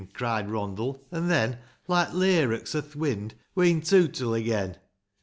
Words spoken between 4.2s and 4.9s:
again!